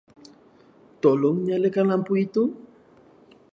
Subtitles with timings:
[1.01, 2.43] Tolong nyalakan lampu itu.